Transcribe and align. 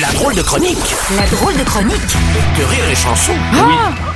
La 0.00 0.12
drôle 0.12 0.34
de 0.34 0.42
chronique 0.42 0.76
La 1.16 1.26
drôle 1.26 1.56
de 1.56 1.62
chronique 1.62 1.94
de 2.58 2.64
Rire 2.64 2.84
et 2.90 2.94
Chanson. 2.96 3.32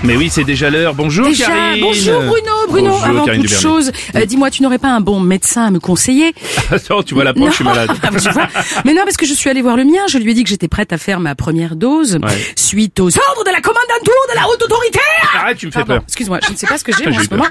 Mais 0.03 0.17
oui, 0.17 0.29
c'est 0.31 0.45
déjà 0.45 0.69
l'heure. 0.71 0.95
Bonjour 0.95 1.27
Déjà, 1.27 1.47
Karine. 1.47 1.81
bonjour 1.83 2.21
Bruno, 2.23 2.33
Bruno, 2.69 2.91
Bonjour, 2.91 3.05
avant 3.05 3.25
Karine 3.25 3.43
toute 3.43 3.51
Dubernet. 3.51 3.63
chose, 3.63 3.93
euh, 4.17 4.25
dis-moi, 4.27 4.51
tu 4.51 4.63
n'aurais 4.63 4.79
pas 4.79 4.89
un 4.89 5.01
bon 5.01 5.21
médecin 5.21 5.67
à 5.67 5.71
me 5.71 5.79
conseiller 5.79 6.35
Attends, 6.71 7.03
tu 7.03 7.15
vois 7.15 7.25
la 7.25 7.35
poche, 7.35 7.51
je 7.51 7.55
suis 7.57 7.65
malade. 7.65 7.91
Ah, 8.03 8.09
tu 8.11 8.31
vois 8.31 8.49
Mais 8.85 8.95
non, 8.95 9.03
parce 9.05 9.17
que 9.17 9.27
je 9.27 9.35
suis 9.35 9.49
allée 9.51 9.63
voir 9.63 9.77
le 9.77 9.85
mien, 9.85 10.01
je 10.09 10.19
lui 10.19 10.31
ai 10.31 10.35
dit 10.35 10.43
que 10.43 10.49
j'étais 10.51 10.69
prête 10.69 10.93
à 10.93 10.99
faire 10.99 11.21
ma 11.21 11.35
première 11.35 11.77
dose, 11.77 12.19
Ouais. 12.23 12.53
suite 12.57 12.99
aux 13.01 13.09
ordres 13.09 13.45
de 13.45 13.51
la 13.53 13.61
commandanture 13.61 14.27
de 14.31 14.37
la 14.37 14.49
haute 14.49 14.63
autorité 14.63 15.01
Arrête, 15.39 15.59
tu 15.59 15.67
me 15.67 15.71
fais 15.71 15.81
Pardon, 15.81 15.95
peur. 15.95 16.03
excuse-moi, 16.07 16.39
je 16.47 16.53
ne 16.53 16.57
sais 16.57 16.67
pas 16.67 16.79
ce 16.79 16.85
que 16.85 16.93
j'ai 16.97 17.07
en 17.09 17.19
ce 17.23 17.29
peur. 17.29 17.39
moment. 17.39 17.51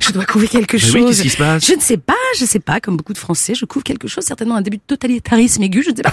Je 0.00 0.12
dois 0.12 0.24
couvrir 0.26 0.50
quelque 0.50 0.74
Mais 0.74 0.78
chose. 0.80 0.94
oui, 0.94 1.04
qu'est-ce 1.06 1.22
qui 1.22 1.30
se 1.30 1.36
passe 1.38 1.66
Je 1.66 1.74
ne 1.74 1.80
sais 1.80 1.96
pas, 1.96 2.14
je 2.38 2.44
sais 2.44 2.60
pas, 2.60 2.80
comme 2.80 2.96
beaucoup 2.96 3.12
de 3.14 3.18
Français, 3.18 3.54
je 3.54 3.64
couvre 3.64 3.84
quelque 3.84 4.08
chose, 4.08 4.24
certainement 4.24 4.56
un 4.56 4.62
début 4.62 4.76
de 4.76 4.82
totalitarisme 4.86 5.62
aigu, 5.62 5.82
je 5.82 5.90
ne 5.90 5.96
sais 5.96 6.02
pas. 6.02 6.12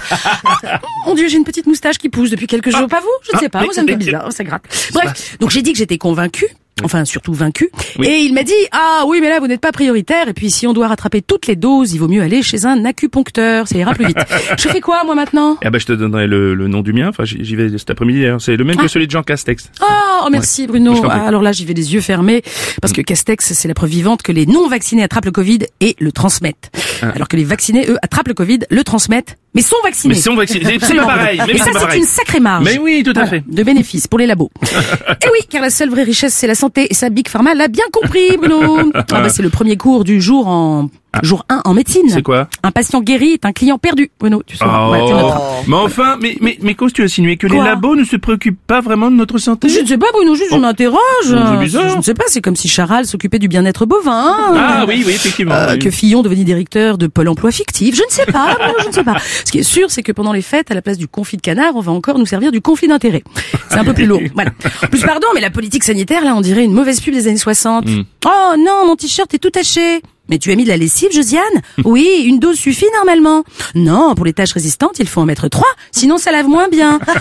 Mon 1.05 1.15
Dieu, 1.15 1.27
j'ai 1.27 1.37
une 1.37 1.43
petite 1.45 1.67
moustache 1.67 1.97
qui 1.97 2.09
pousse 2.09 2.29
depuis 2.29 2.47
quelques 2.47 2.71
jours, 2.71 2.87
pas 2.87 2.99
vous 2.99 3.07
Je 3.23 3.35
ne 3.35 3.39
sais 3.39 3.49
pas, 3.49 3.63
moi 3.63 3.73
ça 3.73 3.83
me 3.83 3.87
fait 3.87 3.95
bizarre, 3.95 4.31
ça 4.31 4.43
gratte. 4.43 4.63
Bref, 4.93 5.37
donc 5.39 5.51
j'ai 5.51 5.61
dit 5.61 5.71
que 5.71 5.77
j'étais 5.77 5.97
convaincue. 5.97 6.47
Enfin, 6.83 7.05
surtout 7.05 7.33
vaincue. 7.33 7.69
Oui. 7.97 8.05
Et 8.05 8.17
il 8.25 8.33
m'a 8.33 8.43
dit, 8.43 8.53
ah 8.73 9.05
oui, 9.07 9.19
mais 9.21 9.29
là, 9.29 9.39
vous 9.39 9.47
n'êtes 9.47 9.61
pas 9.61 9.71
prioritaire. 9.71 10.27
Et 10.27 10.33
puis, 10.33 10.51
si 10.51 10.67
on 10.67 10.73
doit 10.73 10.89
rattraper 10.89 11.21
toutes 11.21 11.47
les 11.47 11.55
doses, 11.55 11.93
il 11.93 11.99
vaut 11.99 12.09
mieux 12.09 12.21
aller 12.21 12.43
chez 12.43 12.65
un 12.65 12.83
acupuncteur. 12.83 13.65
Ça 13.65 13.77
ira 13.77 13.93
plus 13.93 14.07
vite. 14.07 14.17
je 14.57 14.67
fais 14.67 14.81
quoi, 14.81 15.05
moi, 15.05 15.15
maintenant? 15.15 15.57
Ah 15.63 15.69
bah 15.69 15.79
je 15.79 15.85
te 15.85 15.93
donnerai 15.93 16.27
le, 16.27 16.53
le 16.53 16.67
nom 16.67 16.81
du 16.81 16.91
mien. 16.91 17.07
Enfin, 17.07 17.23
j'y 17.23 17.55
vais 17.55 17.69
cet 17.77 17.91
après-midi. 17.91 18.19
d'ailleurs. 18.19 18.41
C'est 18.41 18.57
le 18.57 18.65
même 18.65 18.75
que 18.75 18.89
celui 18.89 19.07
de 19.07 19.11
Jean 19.11 19.23
Castex. 19.23 19.71
Oh, 19.81 19.85
oh, 20.25 20.27
merci 20.29 20.67
Bruno. 20.67 21.01
Ah, 21.09 21.25
alors 21.25 21.41
là, 21.41 21.53
j'y 21.53 21.63
vais 21.63 21.73
les 21.73 21.93
yeux 21.93 22.01
fermés 22.01 22.41
parce 22.81 22.91
que 22.91 23.01
Castex, 23.01 23.53
c'est 23.53 23.69
la 23.69 23.73
preuve 23.73 23.91
vivante 23.91 24.21
que 24.21 24.33
les 24.33 24.45
non 24.45 24.67
vaccinés 24.67 25.03
attrapent 25.03 25.25
le 25.25 25.31
Covid 25.31 25.59
et 25.79 25.95
le 25.99 26.11
transmettent. 26.11 26.71
Alors 27.01 27.29
que 27.29 27.37
les 27.37 27.45
vaccinés, 27.45 27.85
eux, 27.89 27.97
attrapent 28.01 28.27
le 28.27 28.33
Covid, 28.33 28.59
le 28.69 28.83
transmettent, 28.83 29.37
mais 29.55 29.61
sont 29.61 29.77
vaccinés. 29.83 30.13
Mais 30.13 30.21
sont 30.21 30.35
vaccinés. 30.35 30.77
C'est 30.81 30.95
pas 30.95 31.05
pareil. 31.05 31.39
Et 31.47 31.57
ça, 31.57 31.71
c'est 31.89 31.97
une 31.97 32.03
sacrée 32.03 32.41
marge. 32.41 32.65
Mais 32.65 32.77
oui, 32.77 33.01
tout 33.03 33.11
à 33.11 33.23
Voilà, 33.23 33.29
fait. 33.29 33.43
De 33.47 33.63
bénéfices 33.63 34.07
pour 34.07 34.19
les 34.19 34.27
labos. 34.27 34.51
et 34.61 35.27
oui, 35.31 35.39
car 35.49 35.61
la 35.61 35.69
seule 35.69 35.89
vraie 35.89 36.03
richesse, 36.03 36.33
c'est 36.33 36.47
la 36.47 36.55
santé. 36.55 36.87
Et 36.89 36.93
ça, 36.93 37.09
Big 37.09 37.29
Pharma 37.29 37.55
l'a 37.55 37.69
bien 37.69 37.85
compris, 37.91 38.37
Bruno. 38.37 38.91
ah 38.93 39.03
bah, 39.09 39.29
c'est 39.29 39.43
le 39.43 39.49
premier 39.49 39.77
cours 39.77 40.03
du 40.03 40.21
jour 40.21 40.47
en 40.47 40.89
jour 41.23 41.45
1 41.49 41.61
en 41.65 41.73
médecine. 41.73 42.03
C'est 42.09 42.21
quoi 42.21 42.47
Un 42.63 42.71
patient 42.71 43.01
guéri 43.01 43.33
est 43.33 43.45
un 43.45 43.51
client 43.53 43.77
perdu, 43.77 44.11
Bruno. 44.19 44.41
Tu 44.45 44.57
sais. 44.57 44.65
Oh. 44.65 44.93
Tu 45.63 45.69
mais 45.69 45.75
enfin, 45.77 46.17
mais, 46.21 46.37
mais, 46.41 46.57
mais 46.61 46.73
qu'oses-tu 46.75 47.03
insinuer 47.03 47.37
que 47.37 47.47
les 47.47 47.57
labos 47.57 47.95
ne 47.95 48.03
se 48.03 48.15
préoccupent 48.15 48.59
pas 48.67 48.81
vraiment 48.81 49.09
de 49.09 49.15
notre 49.15 49.37
santé 49.37 49.69
Je 49.69 49.79
ne 49.81 49.85
sais 49.87 49.97
pas, 49.97 50.07
Bruno, 50.13 50.35
juste 50.35 50.49
je 50.51 50.55
Oh. 50.55 50.59
m'interroge. 50.59 50.99
c'est 51.23 51.59
bizarre. 51.59 51.89
Je 51.89 51.97
ne 51.97 52.01
sais 52.01 52.13
pas, 52.13 52.23
c'est 52.27 52.41
comme 52.41 52.55
si 52.55 52.67
Charal 52.67 53.05
s'occupait 53.05 53.39
du 53.39 53.47
bien-être 53.47 53.85
bovin. 53.85 54.35
Ah 54.55 54.85
oui, 54.87 55.03
oui, 55.05 55.13
effectivement. 55.13 55.53
Euh, 55.55 55.73
oui. 55.73 55.79
que 55.79 55.89
Fillon 55.91 56.21
devenait 56.21 56.43
directeur 56.43 56.97
de 56.97 57.07
Pôle 57.07 57.27
emploi 57.29 57.51
fictif. 57.51 57.95
Je 57.95 58.03
ne 58.03 58.09
sais 58.09 58.25
pas, 58.25 58.55
Bruno, 58.55 58.73
je 58.83 58.87
ne 58.87 58.93
sais 58.93 59.03
pas. 59.03 59.17
Ce 59.45 59.51
qui 59.51 59.59
est 59.59 59.63
sûr, 59.63 59.89
c'est 59.91 60.03
que 60.03 60.11
pendant 60.11 60.33
les 60.33 60.41
fêtes, 60.41 60.71
à 60.71 60.73
la 60.75 60.81
place 60.81 60.97
du 60.97 61.07
confit 61.07 61.37
de 61.37 61.41
canard, 61.41 61.75
on 61.75 61.81
va 61.81 61.91
encore 61.91 62.17
nous 62.19 62.25
servir 62.25 62.51
du 62.51 62.61
conflit 62.61 62.87
d'intérêt. 62.87 63.23
C'est 63.69 63.77
un 63.77 63.83
peu 63.83 63.93
plus 63.93 64.05
lourd. 64.05 64.21
Voilà. 64.33 64.51
En 64.83 64.87
plus, 64.87 65.01
pardon, 65.01 65.27
mais 65.33 65.41
la 65.41 65.49
politique 65.49 65.83
sanitaire, 65.83 66.23
là, 66.23 66.35
on 66.35 66.41
dirait 66.41 66.63
une 66.63 66.73
mauvaise 66.73 66.99
pub 66.99 67.13
des 67.13 67.27
années 67.27 67.37
60. 67.37 67.85
Hmm. 67.85 68.03
Oh 68.25 68.53
non, 68.57 68.85
mon 68.87 68.95
t-shirt 68.95 69.33
est 69.33 69.37
tout 69.39 69.49
taché. 69.49 70.01
Mais 70.29 70.37
tu 70.39 70.51
as 70.51 70.55
mis 70.55 70.63
de 70.63 70.69
la 70.69 70.77
lessive, 70.77 71.09
Josiane? 71.11 71.43
Oui, 71.83 72.23
une 72.25 72.39
dose 72.39 72.57
suffit 72.57 72.85
normalement. 72.95 73.43
Non, 73.75 74.15
pour 74.15 74.25
les 74.25 74.33
tâches 74.33 74.53
résistantes, 74.53 74.97
il 74.99 75.07
faut 75.07 75.21
en 75.21 75.25
mettre 75.25 75.47
trois, 75.49 75.67
sinon 75.91 76.17
ça 76.17 76.31
lave 76.31 76.47
moins 76.47 76.67
bien. 76.67 76.99
Oh, 77.07 77.11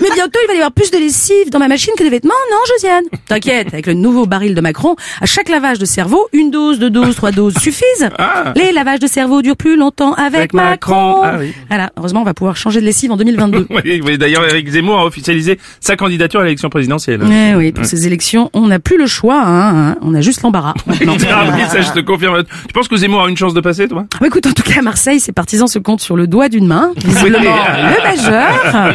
mais 0.00 0.08
bientôt, 0.14 0.38
il 0.42 0.46
va 0.48 0.52
y 0.54 0.56
avoir 0.56 0.72
plus 0.72 0.90
de 0.90 0.98
lessive 0.98 1.50
dans 1.50 1.58
ma 1.58 1.68
machine 1.68 1.92
que 1.96 2.04
de 2.04 2.08
vêtements, 2.08 2.34
non, 2.50 2.58
Josiane? 2.74 3.04
T'inquiète, 3.28 3.68
avec 3.72 3.86
le 3.86 3.94
nouveau 3.94 4.26
baril 4.26 4.54
de 4.54 4.60
Macron, 4.60 4.96
à 5.20 5.26
chaque 5.26 5.48
lavage 5.48 5.78
de 5.78 5.84
cerveau, 5.86 6.28
une 6.32 6.50
dose, 6.50 6.78
deux 6.78 6.90
doses, 6.90 7.16
trois 7.16 7.30
doses 7.32 7.54
suffisent. 7.58 8.08
Ah. 8.18 8.52
Les 8.56 8.72
lavages 8.72 9.00
de 9.00 9.06
cerveau 9.06 9.40
durent 9.42 9.56
plus 9.56 9.76
longtemps 9.76 10.12
avec, 10.14 10.34
Avec 10.34 10.52
Macron. 10.54 11.20
Macron. 11.20 11.20
Ah 11.24 11.36
oui. 11.38 11.52
Voilà, 11.68 11.90
heureusement, 11.96 12.20
on 12.20 12.24
va 12.24 12.34
pouvoir 12.34 12.56
changer 12.56 12.80
de 12.80 12.84
lessive 12.86 13.10
en 13.12 13.16
2022. 13.16 13.66
Oui, 13.84 14.00
oui, 14.04 14.18
d'ailleurs, 14.18 14.44
Eric 14.48 14.68
Zemmour 14.68 14.98
a 15.00 15.04
officialisé 15.04 15.58
sa 15.80 15.96
candidature 15.96 16.40
à 16.40 16.44
l'élection 16.44 16.68
présidentielle. 16.70 17.20
Eh 17.30 17.54
oui, 17.54 17.72
pour 17.72 17.84
ces 17.84 18.06
élections, 18.06 18.50
on 18.54 18.68
n'a 18.68 18.78
plus 18.78 18.96
le 18.96 19.06
choix, 19.06 19.40
hein, 19.42 19.90
hein, 19.90 19.96
on 20.00 20.14
a 20.14 20.20
juste 20.20 20.42
l'embarras. 20.42 20.74
Ah 20.86 21.46
oui, 21.54 21.62
ça 21.70 21.80
je 21.80 21.90
te 21.92 22.00
confirme. 22.00 22.33
Tu 22.42 22.72
penses 22.72 22.88
que 22.88 22.96
Zemmour 22.96 23.22
a 23.24 23.28
une 23.28 23.36
chance 23.36 23.54
de 23.54 23.60
passer, 23.60 23.88
toi? 23.88 24.04
Bah, 24.20 24.26
écoute, 24.26 24.46
en 24.46 24.52
tout 24.52 24.62
cas, 24.62 24.78
à 24.80 24.82
Marseille, 24.82 25.20
ses 25.20 25.32
partisans 25.32 25.68
se 25.68 25.78
comptent 25.78 26.00
sur 26.00 26.16
le 26.16 26.26
doigt 26.26 26.48
d'une 26.48 26.66
main, 26.66 26.92
visiblement 26.96 27.38
le 27.66 28.02
majeur. 28.02 28.94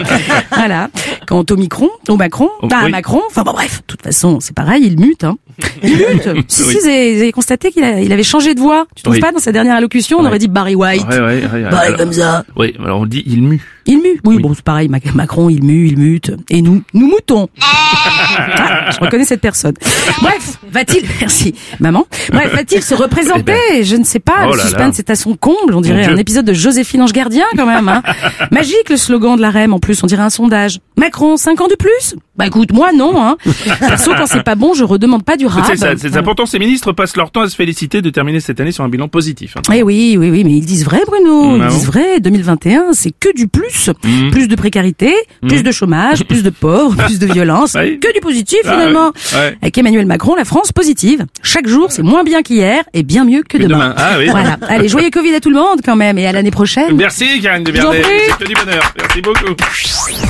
voilà. 0.56 0.90
Quant 1.28 1.46
au 1.50 1.56
Micron, 1.56 1.90
au 2.08 2.18
Macron, 2.18 2.50
Oh, 2.62 2.68
bah, 2.68 2.78
à. 2.86 2.90
Macron, 2.90 3.22
enfin 3.30 3.44
bon, 3.44 3.54
bref, 3.54 3.78
de 3.82 3.86
toute 3.88 4.02
façon, 4.04 4.40
c'est 4.40 4.56
pareil, 4.56 4.84
il 4.86 5.00
mute. 5.00 5.24
Hein. 5.24 5.38
Il 5.84 5.92
mute. 5.98 6.24
si, 6.48 6.64
Oui. 6.64 6.74
si, 6.74 6.80
vous 6.80 6.86
avez, 6.88 7.16
vous 7.16 7.22
avez 7.22 7.32
constaté 7.32 7.72
qu'il 7.72 7.84
il 7.84 8.12
avait 8.12 8.24
changé 8.24 8.54
de 8.56 8.60
voix. 8.60 8.86
Tu 8.96 9.04
trouves 9.04 9.16
Oui. 9.16 9.22
pas, 9.22 9.32
dans 9.32 9.40
sa 9.40 9.52
dernière 9.52 9.76
allocution, 9.76 10.18
on 10.18 10.22
Ouais. 10.22 10.28
aurait 10.28 10.40
dit 10.40 10.48
Barry 10.48 10.76
White. 10.76 11.04
Ouais, 11.10 11.20
ouais, 11.20 11.44
ouais. 11.52 11.64
Alors- 11.66 11.98
comme 11.98 12.14
ça. 12.14 12.44
Oui, 12.56 12.74
alors 12.84 13.00
on 13.02 13.06
dit 13.06 13.24
il 13.26 13.42
mue. 13.44 13.62
Il 13.86 13.98
mue. 13.98 14.20
Oui, 14.26 14.38
bon, 14.40 14.54
c'est 14.54 14.64
pareil. 14.64 14.88
Mac- 14.88 15.14
Macron, 15.16 15.50
il 15.50 15.64
mue, 15.64 15.88
il 15.88 15.98
mute. 15.98 16.32
Et 16.50 16.62
nous, 16.62 16.82
nous 16.94 17.08
moutons. 17.08 17.48
Ah, 18.42 18.90
je 18.92 19.00
reconnais 19.00 19.26
cette 19.26 19.42
personne. 19.42 19.74
Bref, 20.22 20.58
va-t-il, 20.72 21.04
merci, 21.20 21.54
maman. 21.80 22.06
Bref, 22.32 22.54
va-t-il 22.54 22.82
se 22.84 22.94
représenter? 22.96 23.84
Je 23.84 23.96
ne 23.96 24.04
sais 24.04 24.20
pas. 24.20 24.42
Eh 24.44 24.48
Oh 24.48 24.52
le 24.52 24.58
là. 24.58 24.64
suspense 24.64 25.00
est 25.00 25.10
à 25.10 25.16
son 25.16 25.36
comble. 25.36 25.74
On 25.74 25.82
dirait 25.82 26.06
un 26.06 26.16
épisode 26.18 26.46
de 26.46 26.54
Joséphine 26.54 27.02
Ange 27.02 27.12
Gardien, 27.14 27.46
quand 27.58 27.66
même, 27.66 27.90
hein. 27.90 28.02
Magique, 28.52 28.90
le 28.90 28.98
slogan 28.98 29.36
de 29.36 29.42
la 29.42 29.50
REM. 29.52 29.74
En 29.74 29.80
plus, 29.80 30.02
on 30.04 30.08
dirait 30.08 30.24
un 30.24 30.30
sondage. 30.30 30.80
Macron, 30.98 31.38
5 31.38 31.60
ans 31.62 31.68
de 31.68 31.76
plus? 31.76 32.16
Bah, 32.40 32.48
écoute, 32.48 32.72
moi, 32.74 32.92
non, 32.94 33.22
hein. 33.22 33.38
Perso, 33.80 34.12
quand 34.18 34.26
c'est 34.26 34.44
pas 34.44 34.56
bon, 34.56 34.74
je 34.74 34.84
redemande 34.84 35.24
pas 35.24 35.38
du 35.38 35.46
rap. 35.46 35.66
c'est 35.68 35.76
ça, 35.76 35.90
c'est 35.92 36.04
ça. 36.04 36.08
Voilà. 36.10 36.24
Pourtant, 36.24 36.46
ces 36.46 36.58
ministres 36.58 36.92
passent 36.94 37.18
leur 37.18 37.32
temps 37.32 37.42
à 37.42 37.50
se 37.50 37.56
féliciter 37.56 38.02
de 38.02 38.10
terminer 38.10 38.40
cette 38.40 38.60
année 38.60 38.72
sur 38.72 38.84
un 38.84 38.90
bilan 38.90 39.08
positif. 39.10 39.58
hein. 39.58 39.62
Eh 39.74 39.84
oui, 39.84 40.16
oui, 40.18 40.30
oui, 40.32 40.44
mais 40.44 40.54
ils 40.54 40.66
disent 40.66 40.86
vrai, 40.86 41.02
Bruno. 41.06 41.58
Mm, 41.58 41.62
ah 41.62 41.68
Ils 41.70 41.74
disent 41.76 41.86
bon 41.86 41.92
vrai. 41.92 42.20
2021, 42.22 42.94
c'est 42.94 43.12
que 43.12 43.36
du 43.36 43.48
plus. 43.48 43.90
Mm. 44.04 44.32
Plus 44.32 44.48
de 44.48 44.56
précarité, 44.56 45.14
plus 45.48 45.64
de 45.64 45.72
chômage, 45.72 46.24
plus 46.24 46.42
de 46.44 46.50
pauvres, 46.50 46.96
plus 47.06 47.20
de 47.20 47.26
violence. 47.26 47.76
Oui. 47.80 48.00
Que 48.00 48.14
du 48.14 48.22
positif, 48.22 48.60
Ah, 48.66 48.72
finalement. 48.72 49.12
ouais. 49.34 49.58
Avec 49.62 49.78
Emmanuel 49.78 50.06
Macron, 50.06 50.36
la 50.36 50.46
France 50.46 50.72
positive. 50.72 51.26
Chaque 51.44 51.68
jour, 51.68 51.88
c'est 51.92 52.04
moins 52.04 52.24
bien 52.24 52.42
qu'hier 52.42 52.84
et 52.94 53.04
bien 53.04 53.26
mieux 53.26 53.44
que 53.44 53.58
Que 53.58 53.64
demain. 53.64 53.90
demain. 53.90 53.94
Ah 53.98 54.12
oui. 54.18 54.28
Voilà. 54.30 54.58
Allez, 54.70 54.88
joyeux 54.88 55.10
Covid 55.12 55.34
à 55.36 55.40
tout 55.42 55.50
le 55.50 55.56
monde, 55.58 55.80
quand 55.84 55.96
même, 55.98 56.18
et 56.18 56.26
à 56.26 56.32
l'année 56.32 56.52
prochaine. 56.52 56.96
Merci, 56.96 57.42
Karine 57.42 57.64
de 57.64 57.72
bonheur. 57.72 57.94
Merci 58.98 59.22
beaucoup. 59.22 60.29